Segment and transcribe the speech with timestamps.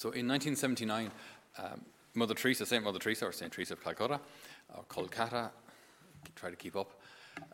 [0.00, 1.10] So in 1979,
[1.58, 1.82] um,
[2.14, 2.82] Mother Teresa, St.
[2.82, 3.52] Mother Teresa, or St.
[3.52, 4.18] Teresa of Calcutta,
[4.74, 5.50] or Kolkata,
[6.34, 6.98] try to keep up,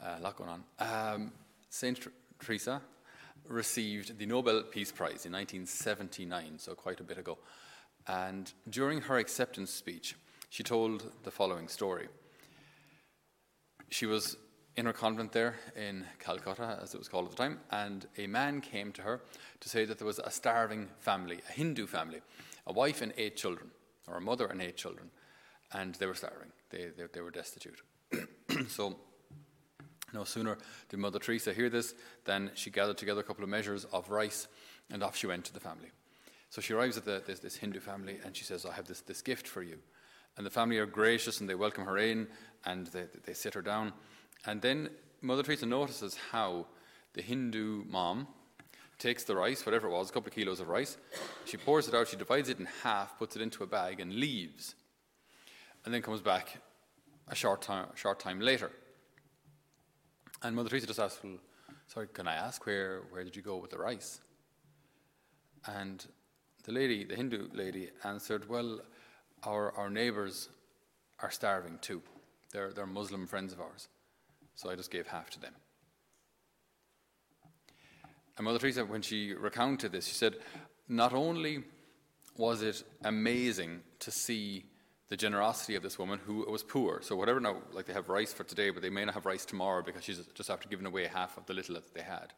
[0.00, 0.62] uh, a lot going on.
[0.78, 1.32] Um,
[1.70, 2.00] St.
[2.00, 2.80] Tr- Teresa
[3.48, 7.36] received the Nobel Peace Prize in 1979, so quite a bit ago.
[8.06, 10.14] And during her acceptance speech,
[10.48, 12.06] she told the following story.
[13.90, 14.36] She was
[14.76, 18.26] in her convent there in Calcutta, as it was called at the time, and a
[18.26, 19.22] man came to her
[19.60, 22.20] to say that there was a starving family, a Hindu family,
[22.66, 23.70] a wife and eight children,
[24.06, 25.10] or a mother and eight children,
[25.72, 26.52] and they were starving.
[26.70, 27.80] They, they, they were destitute.
[28.68, 28.96] so,
[30.12, 30.58] no sooner
[30.88, 34.46] did Mother Teresa hear this than she gathered together a couple of measures of rice,
[34.90, 35.90] and off she went to the family.
[36.50, 39.00] So she arrives at the, this, this Hindu family, and she says, I have this,
[39.00, 39.78] this gift for you.
[40.36, 42.28] And the family are gracious, and they welcome her in,
[42.64, 43.92] and they, they sit her down.
[44.44, 44.90] And then
[45.22, 46.66] Mother Teresa notices how
[47.14, 48.28] the Hindu mom
[48.98, 50.96] takes the rice, whatever it was, a couple of kilos of rice,
[51.44, 54.14] she pours it out, she divides it in half, puts it into a bag, and
[54.14, 54.74] leaves.
[55.84, 56.58] And then comes back
[57.28, 58.70] a short time, short time later.
[60.42, 61.38] And Mother Teresa just asks, well,
[61.86, 64.20] sorry, can I ask where, where did you go with the rice?
[65.66, 66.04] And
[66.64, 68.80] the lady, the Hindu lady, answered, well,
[69.42, 70.48] our, our neighbors
[71.20, 72.02] are starving too.
[72.52, 73.88] They're, they're Muslim friends of ours.
[74.56, 75.52] So I just gave half to them.
[78.36, 80.36] And Mother Teresa, when she recounted this, she said,
[80.88, 81.64] not only
[82.36, 84.66] was it amazing to see
[85.08, 87.00] the generosity of this woman who was poor.
[87.00, 89.44] So whatever now, like they have rice for today, but they may not have rice
[89.44, 92.32] tomorrow because she's just after giving away half of the little that they had.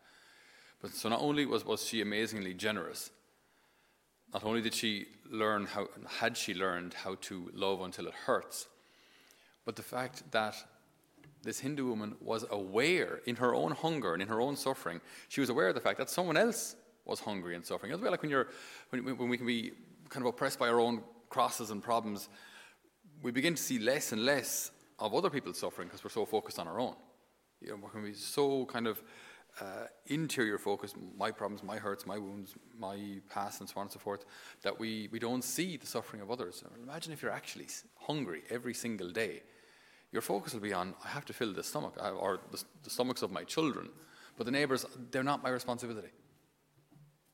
[0.80, 3.10] But so not only was, was she amazingly generous,
[4.32, 5.88] not only did she learn how
[6.20, 8.68] had she learned how to love until it hurts,
[9.64, 10.54] but the fact that
[11.42, 15.40] this Hindu woman was aware in her own hunger and in her own suffering, she
[15.40, 17.92] was aware of the fact that someone else was hungry and suffering.
[17.92, 18.48] It's bit like when, you're,
[18.90, 19.72] when, when we can be
[20.08, 22.28] kind of oppressed by our own crosses and problems,
[23.22, 26.58] we begin to see less and less of other people's suffering because we're so focused
[26.58, 26.94] on our own.
[27.60, 29.02] You know, we can be so kind of
[29.60, 33.92] uh, interior focused, my problems, my hurts, my wounds, my past, and so on and
[33.92, 34.24] so forth,
[34.62, 36.62] that we, we don't see the suffering of others.
[36.82, 37.66] Imagine if you're actually
[37.96, 39.42] hungry every single day
[40.12, 43.22] your focus will be on, I have to fill the stomach, or the, the stomachs
[43.22, 43.90] of my children.
[44.36, 46.08] But the neighbors, they're not my responsibility.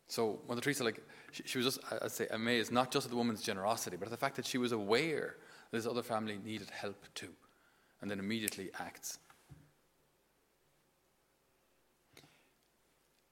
[0.08, 1.00] So Mother Teresa, like,
[1.32, 4.10] she, she, was just, I'd say, amazed, not just at the woman's generosity, but at
[4.10, 5.36] the fact that she was aware
[5.70, 7.30] that this other family needed help too,
[8.00, 9.18] and then immediately acts.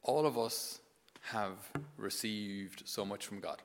[0.02, 0.81] All of us
[1.22, 1.56] have
[1.97, 3.62] received so much from God.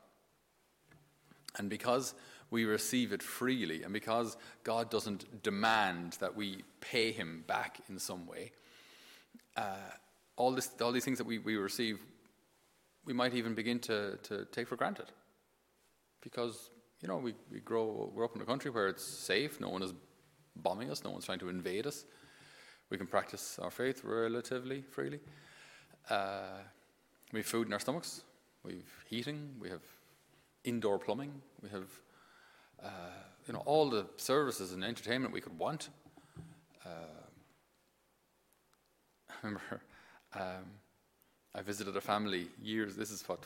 [1.57, 2.13] And because
[2.49, 3.83] we receive it freely.
[3.83, 8.51] And because God doesn't demand that we pay Him back in some way,
[9.55, 9.91] uh,
[10.35, 11.99] all, this, all these things that we, we receive,
[13.05, 15.11] we might even begin to, to take for granted.
[16.21, 16.69] Because,
[17.01, 19.83] you know, we, we grow, we're up in a country where it's safe, no one
[19.83, 19.93] is
[20.55, 22.05] bombing us, no one's trying to invade us.
[22.89, 25.19] We can practice our faith relatively freely.
[26.09, 26.61] Uh,
[27.33, 28.23] we have food in our stomachs,
[28.63, 29.81] we have heating, we have
[30.63, 31.89] indoor plumbing, we have
[32.83, 32.89] uh,
[33.47, 35.89] you know, all the services and entertainment we could want.
[36.85, 36.89] Uh,
[39.29, 39.81] I remember
[40.33, 40.65] um,
[41.55, 43.39] I visited a family years, this is what,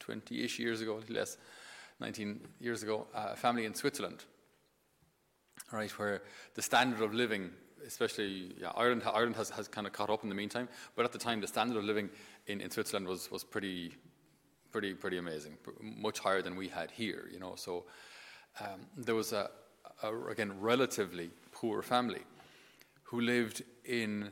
[0.00, 1.36] 20 ish years ago, less,
[2.00, 4.24] 19 years ago, uh, a family in Switzerland,
[5.70, 6.22] right, where
[6.54, 7.50] the standard of living,
[7.86, 11.12] especially yeah, Ireland, Ireland has, has kind of caught up in the meantime, but at
[11.12, 12.10] the time the standard of living
[12.48, 13.94] in, in Switzerland was, was pretty
[14.72, 17.28] pretty pretty amazing, much higher than we had here.
[17.32, 17.84] You know, so
[18.60, 19.50] um, there was a,
[20.02, 22.22] a, again relatively poor family
[23.04, 24.30] who lived in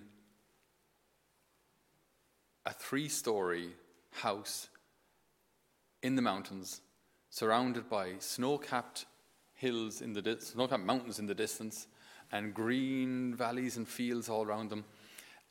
[2.66, 3.70] a three-story
[4.12, 4.68] house
[6.02, 6.80] in the mountains,
[7.30, 9.06] surrounded by snow-capped
[9.54, 11.86] hills in the di- snow-capped mountains in the distance,
[12.32, 14.84] and green valleys and fields all around them.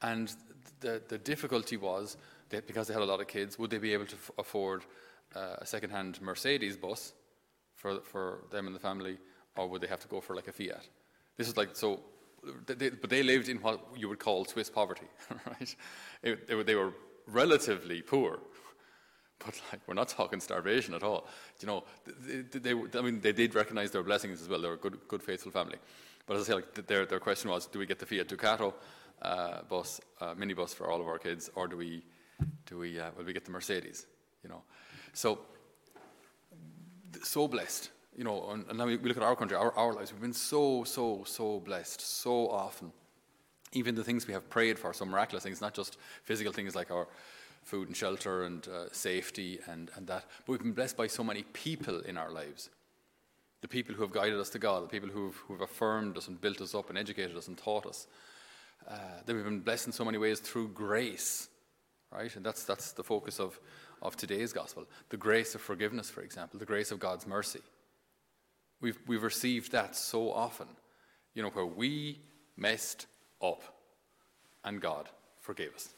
[0.02, 0.34] And
[0.80, 2.18] the, the difficulty was
[2.50, 4.84] they, because they had a lot of kids, would they be able to f- afford
[5.36, 7.14] uh, a second-hand Mercedes bus
[7.76, 9.18] for for them and the family,
[9.56, 10.88] or would they have to go for like a Fiat?
[11.38, 12.00] This is like so.
[12.66, 15.08] They, but they lived in what you would call Swiss poverty,
[15.46, 15.76] right?
[16.24, 16.94] It, they, were, they were
[17.28, 18.40] relatively poor,
[19.40, 21.28] but like we're not talking starvation at all.
[21.60, 24.62] You know, they, I mean, they did recognize their blessings as well.
[24.62, 25.80] They were a good, good, faithful family.
[26.26, 28.74] But as I say, like their their question was, do we get the Fiat Ducato
[29.22, 32.04] uh, bus, uh, minibus for all of our kids, or do we
[32.66, 34.06] do we, uh, will we get the Mercedes?
[34.44, 34.62] You know,
[35.14, 35.40] so
[37.24, 37.92] so blessed.
[38.18, 40.12] You know, and, and now we look at our country, our, our lives.
[40.12, 42.92] We've been so, so, so blessed, so often.
[43.72, 46.92] Even the things we have prayed for, some miraculous things, not just physical things like
[46.92, 47.08] our
[47.64, 50.26] food and shelter and uh, safety and, and that.
[50.46, 52.70] But we've been blessed by so many people in our lives.
[53.62, 56.18] The people who have guided us to God, the people who have, who have affirmed
[56.18, 58.08] us and built us up and educated us and taught us.
[58.88, 58.96] Uh,
[59.26, 61.50] that we've been blessed in so many ways through grace,
[62.12, 62.36] right?
[62.36, 63.60] And that's, that's the focus of,
[64.02, 64.86] of today's gospel.
[65.10, 67.62] The grace of forgiveness, for example, the grace of God's mercy.
[68.82, 70.68] We've, we've received that so often,
[71.34, 72.20] you know, where we
[72.56, 73.08] messed
[73.42, 73.62] up
[74.64, 75.10] and God
[75.40, 75.90] forgave us.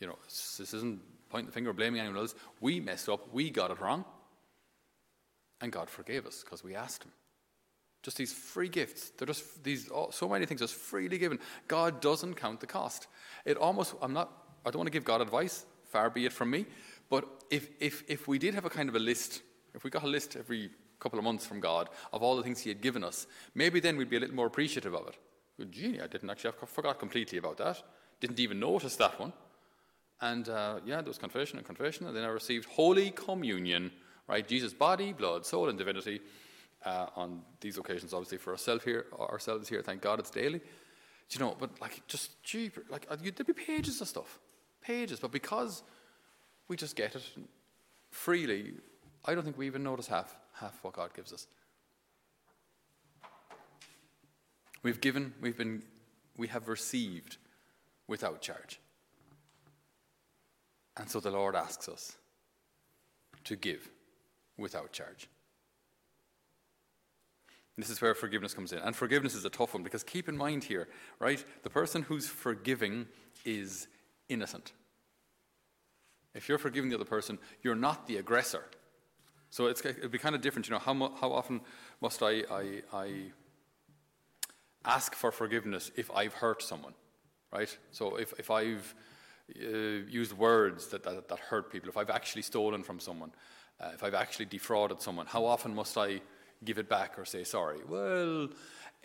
[0.00, 2.34] You know, this isn't pointing the finger or blaming anyone else.
[2.60, 4.04] We messed up, we got it wrong,
[5.60, 7.12] and God forgave us because we asked Him.
[8.02, 9.10] Just these free gifts.
[9.10, 11.40] They're just these oh, so many things just freely given.
[11.66, 13.08] God doesn't count the cost.
[13.44, 14.30] It almost I'm not
[14.68, 16.66] I don't want to give God advice, far be it from me.
[17.08, 19.42] But if if if we did have a kind of a list,
[19.74, 20.70] if we got a list every
[21.00, 23.96] couple of months from God of all the things He had given us, maybe then
[23.96, 25.16] we'd be a little more appreciative of it.
[25.58, 27.82] Well, gee, I didn't actually I forgot completely about that.
[28.20, 29.32] Didn't even notice that one.
[30.20, 33.90] And uh, yeah, there was confession and confession, and then I received Holy Communion,
[34.26, 34.46] right?
[34.46, 36.20] Jesus' body, blood, soul, and divinity.
[36.84, 40.60] Uh, on these occasions, obviously for ourselves here, ourselves here, thank God it's daily.
[41.28, 44.38] Do you know, but like just cheaper, like uh, there'd be pages of stuff,
[44.80, 45.20] pages.
[45.20, 45.82] But because
[46.68, 47.22] we just get it
[48.10, 48.72] freely,
[49.24, 51.46] I don't think we even notice half half what God gives us.
[54.82, 55.82] We've given, we've been,
[56.36, 57.36] we have received
[58.06, 58.80] without charge.
[60.96, 62.16] And so the Lord asks us
[63.44, 63.88] to give
[64.56, 65.28] without charge.
[67.76, 68.80] This is where forgiveness comes in.
[68.80, 70.88] And forgiveness is a tough one because keep in mind here,
[71.20, 71.44] right?
[71.62, 73.06] The person who's forgiving
[73.44, 73.86] is
[74.28, 74.72] innocent.
[76.34, 78.64] If you're forgiving the other person, you're not the aggressor.
[79.50, 80.78] So it's, it'd be kind of different, you know.
[80.78, 81.60] How, how often
[82.00, 83.12] must I, I, I
[84.84, 86.94] ask for forgiveness if I've hurt someone,
[87.52, 87.76] right?
[87.92, 88.94] So if, if I've
[89.56, 89.68] uh,
[90.08, 93.32] used words that, that, that, hurt people, if I've actually stolen from someone,
[93.80, 96.20] uh, if I've actually defrauded someone, how often must I
[96.64, 97.78] give it back or say sorry?
[97.88, 98.48] Well,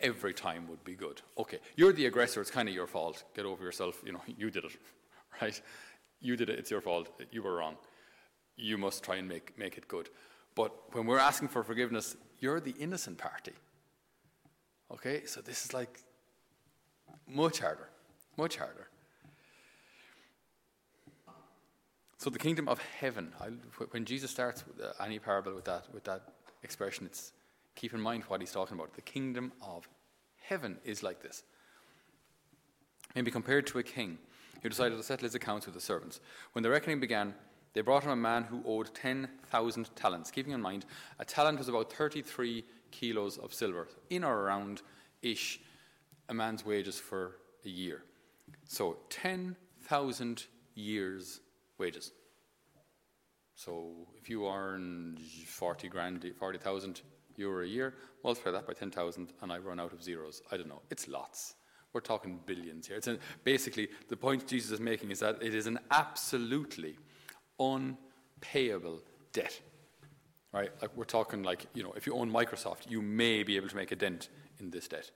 [0.00, 1.22] every time would be good.
[1.38, 3.24] Okay, you're the aggressor, it's kind of your fault.
[3.34, 4.72] Get over yourself, you know, you did it,
[5.44, 5.60] right?
[6.20, 7.76] You did it, it's your fault, you were wrong.
[8.56, 10.08] You must try and make, make it good.
[10.54, 13.52] But when we're asking for forgiveness, you're the innocent party.
[14.90, 16.00] Okay, so this is like
[17.26, 17.88] much harder,
[18.36, 18.88] much harder.
[22.18, 23.32] So the kingdom of heaven.
[23.40, 23.48] I,
[23.90, 26.22] when Jesus starts uh, any parable with that with that
[26.62, 27.32] expression, it's
[27.74, 28.94] keep in mind what he's talking about.
[28.94, 29.88] The kingdom of
[30.48, 31.42] heaven is like this.
[33.14, 34.18] Maybe compared to a king
[34.64, 36.20] who decided to settle his accounts with the servants.
[36.52, 37.34] When the reckoning began,
[37.74, 40.30] they brought him a man who owed 10,000 talents.
[40.30, 40.86] Keeping in mind,
[41.18, 44.80] a talent was about 33 kilos of silver, in or around
[45.20, 45.60] ish
[46.30, 48.04] a man's wages for a year.
[48.64, 51.40] So 10,000 years'
[51.76, 52.12] wages.
[53.54, 57.02] So if you earn 40 grand, 40,000
[57.36, 60.40] euro a year, multiply that by 10,000 and I run out of zeros.
[60.50, 60.80] I don't know.
[60.90, 61.56] It's lots.
[61.94, 62.98] We're talking billions here.
[63.06, 66.98] A, basically, the point Jesus is making is that it is an absolutely
[67.60, 69.00] unpayable
[69.32, 69.60] debt.
[70.52, 70.70] Right?
[70.82, 73.76] Like we're talking like, you know, if you own Microsoft, you may be able to
[73.76, 75.12] make a dent in this debt.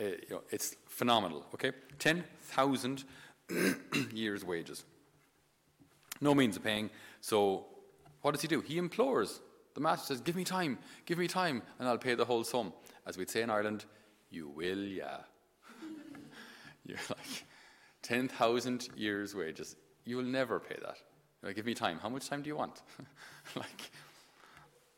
[0.00, 1.72] Uh, you know, it's phenomenal, okay?
[1.98, 3.04] 10,000
[4.12, 4.84] years' wages.
[6.22, 6.88] No means of paying.
[7.20, 7.66] So
[8.22, 8.62] what does he do?
[8.62, 9.40] He implores.
[9.74, 12.72] The master says, Give me time, give me time, and I'll pay the whole sum.
[13.06, 13.84] As we'd say in Ireland,
[14.30, 15.18] you will, yeah.
[16.88, 17.44] You're like,
[18.02, 19.76] 10,000 years' wages.
[20.04, 20.96] You will never pay that.
[21.42, 21.98] Like, give me time.
[22.02, 22.82] How much time do you want?
[23.56, 23.90] like,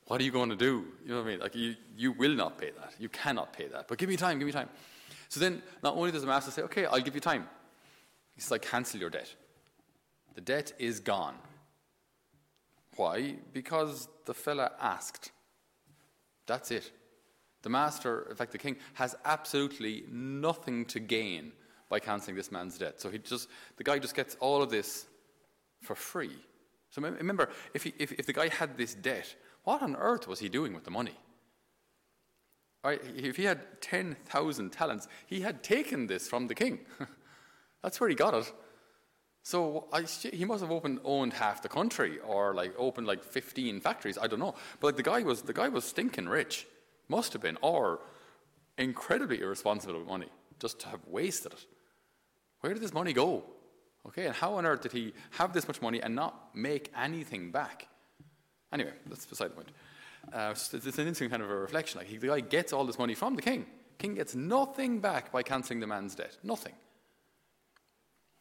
[0.06, 0.86] what are you going to do?
[1.04, 1.40] You know what I mean?
[1.40, 2.94] Like, you, you will not pay that.
[2.98, 3.88] You cannot pay that.
[3.88, 4.68] But give me time, give me time.
[5.28, 7.46] So then, not only does the master say, okay, I'll give you time,
[8.34, 9.34] he's like, cancel your debt.
[10.34, 11.34] The debt is gone.
[12.96, 13.36] Why?
[13.52, 15.32] Because the fella asked.
[16.46, 16.90] That's it.
[17.62, 21.52] The master, in fact, the king, has absolutely nothing to gain
[21.90, 23.00] by cancelling this man's debt.
[23.00, 25.06] So he just, the guy just gets all of this
[25.82, 26.36] for free.
[26.90, 30.38] So remember, if, he, if, if the guy had this debt, what on earth was
[30.38, 31.16] he doing with the money?
[32.82, 36.78] Right, if he had 10,000 talents, he had taken this from the king.
[37.82, 38.50] That's where he got it.
[39.42, 43.80] So I, he must have opened, owned half the country, or like opened like 15
[43.80, 44.16] factories.
[44.16, 44.54] I don't know.
[44.80, 46.66] But like the guy was, the guy was stinking rich,
[47.08, 48.00] must have been, or
[48.78, 50.28] incredibly irresponsible with money,
[50.58, 51.66] just to have wasted it.
[52.60, 53.44] Where did this money go?
[54.06, 57.50] Okay, and how on earth did he have this much money and not make anything
[57.50, 57.88] back?
[58.72, 59.68] Anyway, that's beside the point.
[60.32, 61.98] Uh, it's, it's, an interesting kind of a reflection.
[61.98, 63.66] Like he, the guy gets all this money from the king.
[63.98, 66.36] King gets nothing back by cancelling the man's debt.
[66.42, 66.72] Nothing.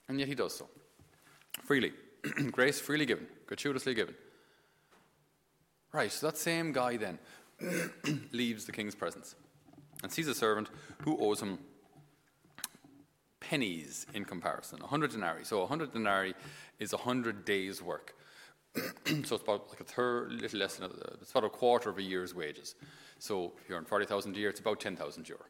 [0.08, 0.70] And yet he does so.
[1.64, 1.94] Freely.
[2.52, 4.16] Grace freely given, gratuitously given.
[5.92, 7.18] Right, so that same guy then
[8.32, 9.36] leaves the king's presence
[10.04, 11.60] and sees a servant who owes him
[13.50, 15.44] pennies in comparison 100 denarii.
[15.44, 16.36] So 100 denarii
[16.80, 18.14] is 100 days' work.
[18.76, 21.98] so it's about like a third, little less than a, it's about a quarter of
[21.98, 22.76] a year's wages.
[23.18, 25.42] So if you're on 40,000 a year, it's about 10,000 euro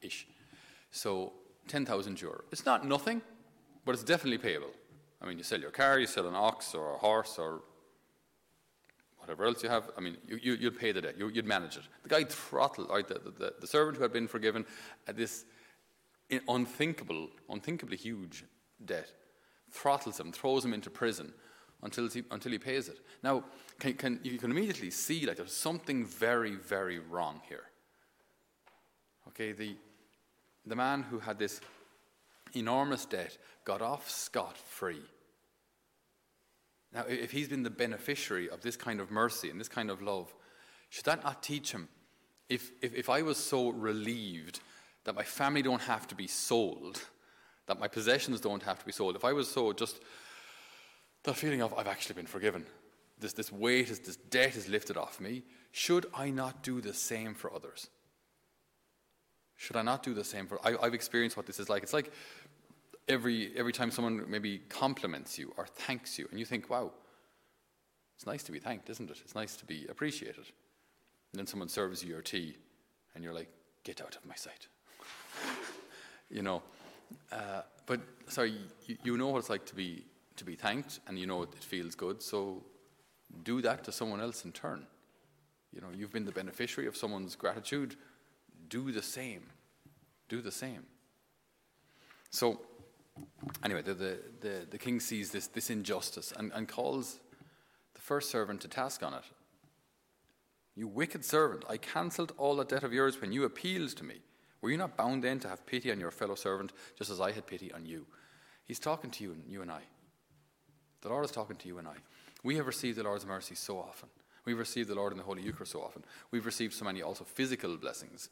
[0.00, 0.26] ish.
[0.90, 1.34] So
[1.68, 2.40] 10,000 euro.
[2.52, 3.20] It's not nothing,
[3.84, 4.72] but it's definitely payable.
[5.20, 7.60] I mean, you sell your car, you sell an ox or a horse or
[9.18, 9.90] whatever else you have.
[9.98, 11.82] I mean, you, you, you'd pay the debt, you, would manage it.
[12.02, 14.64] The guy throttled, right, the, the, the servant who had been forgiven
[15.06, 15.44] at this
[16.48, 18.44] unthinkable, unthinkably huge
[18.84, 19.12] debt,
[19.70, 21.32] throttles him, throws him into prison
[21.82, 22.98] until he, until he pays it.
[23.22, 23.44] Now,
[23.78, 27.64] can, can, you can immediately see like there's something very, very wrong here.
[29.28, 29.76] Okay, the,
[30.64, 31.60] the man who had this
[32.54, 35.02] enormous debt got off scot free.
[36.92, 40.00] Now, if he's been the beneficiary of this kind of mercy and this kind of
[40.00, 40.34] love,
[40.88, 41.88] should that not teach him?
[42.48, 44.60] If, if, if I was so relieved
[45.06, 47.00] that my family don't have to be sold,
[47.66, 50.00] that my possessions don't have to be sold, if I was so just
[51.22, 52.66] that feeling of I've actually been forgiven,
[53.18, 56.92] this, this weight, is, this debt is lifted off me, should I not do the
[56.92, 57.88] same for others?
[59.56, 60.58] Should I not do the same for?
[60.66, 61.82] I, I've experienced what this is like.
[61.82, 62.12] It's like
[63.08, 66.92] every every time someone maybe compliments you or thanks you, and you think, "Wow,
[68.16, 69.18] it's nice to be thanked, isn't it?
[69.24, 70.44] It's nice to be appreciated."
[71.32, 72.58] And then someone serves you your tea,
[73.14, 73.48] and you're like,
[73.82, 74.68] "Get out of my sight."
[76.30, 76.62] You know,
[77.32, 78.54] uh, but sorry,
[78.86, 80.04] you, you know what it's like to be
[80.36, 82.22] to be thanked, and you know it, it feels good.
[82.22, 82.62] So
[83.42, 84.86] do that to someone else in turn.
[85.72, 87.96] You know, you've been the beneficiary of someone's gratitude.
[88.68, 89.42] Do the same.
[90.28, 90.84] Do the same.
[92.30, 92.60] So,
[93.64, 97.20] anyway, the, the, the, the king sees this, this injustice and, and calls
[97.94, 99.24] the first servant to task on it.
[100.74, 104.16] You wicked servant, I cancelled all that debt of yours when you appealed to me.
[104.60, 107.32] Were you not bound then to have pity on your fellow servant, just as I
[107.32, 108.06] had pity on you?
[108.64, 109.82] He's talking to you and you and I.
[111.02, 111.94] The Lord is talking to you and I.
[112.42, 114.08] We have received the Lord's mercy so often.
[114.44, 116.04] We've received the Lord in the Holy Eucharist so often.
[116.30, 118.28] We've received so many also physical blessings.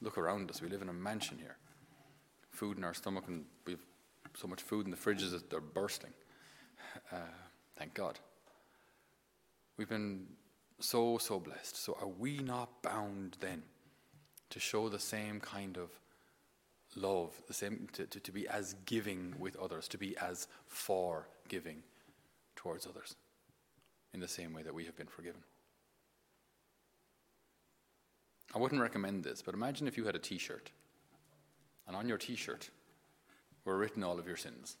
[0.00, 0.62] Look around us.
[0.62, 1.56] We live in a mansion here.
[2.50, 3.84] Food in our stomach, and we've
[4.36, 6.12] so much food in the fridges that they're bursting.
[7.12, 7.16] Uh,
[7.76, 8.18] thank God.
[9.76, 10.26] We've been
[10.80, 11.76] so, so blessed.
[11.76, 13.62] So are we not bound then
[14.50, 15.90] to show the same kind of
[16.96, 21.82] love, the same to, to, to be as giving with others, to be as forgiving
[22.56, 23.16] towards others?
[24.14, 25.40] in the same way that we have been forgiven.
[28.54, 30.70] I wouldn't recommend this, but imagine if you had a t shirt,
[31.86, 32.70] and on your t shirt
[33.64, 34.76] were written all of your sins.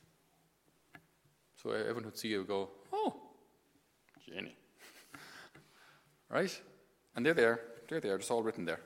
[1.62, 3.14] So everyone would see you go, Oh,
[4.26, 4.56] Jenny.
[6.30, 6.60] right?
[7.14, 8.80] And they're there, they're there, it's all written there.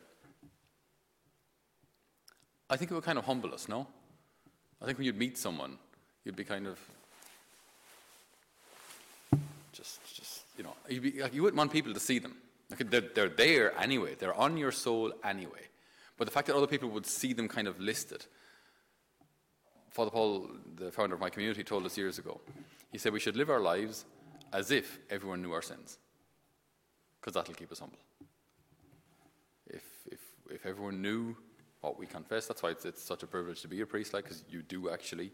[2.73, 3.87] I think it would kind of humble us, no?
[4.81, 5.77] I think when you'd meet someone,
[6.25, 6.79] you'd be kind of
[9.75, 12.35] just, just you know, be, like, you wouldn't want people to see them.
[12.71, 14.15] Like, they're, they're there anyway.
[14.19, 15.69] They're on your soul anyway.
[16.17, 18.25] But the fact that other people would see them kind of listed.
[19.91, 22.41] Father Paul, the founder of my community, told us years ago.
[22.91, 24.07] He said we should live our lives
[24.51, 25.99] as if everyone knew our sins,
[27.21, 27.99] because that'll keep us humble.
[29.67, 31.37] If, if, if everyone knew
[31.83, 34.25] what we confess, that's why it's, it's such a privilege to be a priest, like,
[34.25, 35.33] because you do actually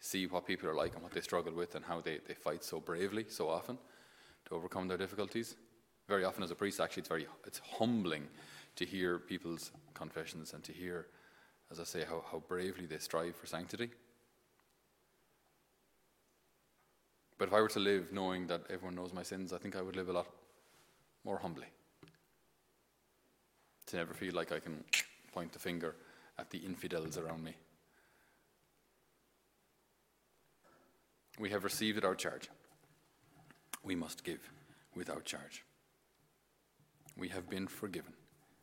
[0.00, 2.64] see what people are like and what they struggle with and how they, they fight
[2.64, 3.76] so bravely so often
[4.46, 5.56] to overcome their difficulties.
[6.08, 8.26] Very often, as a priest, actually, it's very it's humbling
[8.76, 11.06] to hear people's confessions and to hear,
[11.70, 13.90] as I say, how, how bravely they strive for sanctity.
[17.36, 19.82] But if I were to live knowing that everyone knows my sins, I think I
[19.82, 20.26] would live a lot
[21.24, 21.66] more humbly.
[23.86, 24.84] To never feel like I can
[25.32, 25.94] point the finger
[26.38, 27.56] at the infidels around me.
[31.38, 32.50] We have received our charge.
[33.82, 34.50] We must give
[34.94, 35.64] without charge.
[37.16, 38.12] We have been forgiven.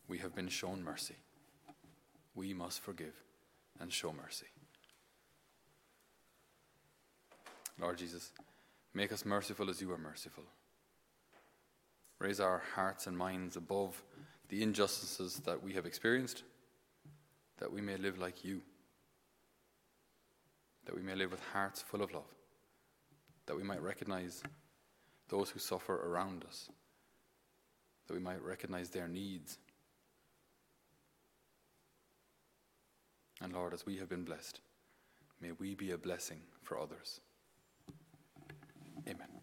[0.08, 1.16] We have been shown mercy.
[2.36, 3.16] We must forgive
[3.80, 4.46] and show mercy.
[7.80, 8.32] Lord Jesus,
[8.94, 10.44] make us merciful as you are merciful.
[12.20, 14.04] Raise our hearts and minds above
[14.50, 16.44] the injustices that we have experienced,
[17.60, 18.62] that we may live like you,
[20.86, 22.38] that we may live with hearts full of love
[23.48, 24.44] that we might recognize
[25.30, 26.70] those who suffer around us,
[28.08, 29.58] that we might recognize their needs.
[33.42, 34.60] And Lord, as we have been blessed,
[35.42, 37.22] may we be a blessing for others.
[39.08, 39.37] Amen.